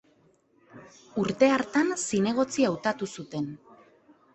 [1.25, 3.51] Urte hartan, zinegotzi hautatu zuten.